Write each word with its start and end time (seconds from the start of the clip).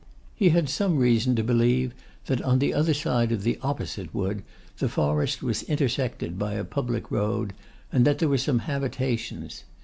He 0.33 0.49
had 0.49 0.67
some 0.67 0.97
reason 0.97 1.35
to 1.35 1.43
believe 1.43 1.93
that 2.25 2.41
on 2.41 2.57
the 2.57 2.73
other 2.73 2.91
side 2.91 3.31
of 3.31 3.43
the 3.43 3.59
opposite 3.61 4.11
wood 4.15 4.41
the 4.79 4.89
forest 4.89 5.43
was 5.43 5.61
intersected 5.61 6.39
by 6.39 6.53
a 6.55 6.63
public 6.63 7.11
road, 7.11 7.53
and 7.91 8.03
that 8.05 8.17
there 8.17 8.29
were 8.29 8.39
some 8.39 8.57
habitations. 8.65 9.63